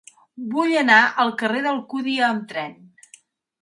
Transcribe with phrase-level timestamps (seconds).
[0.55, 2.79] Vull anar al carrer d'Alcúdia amb tren.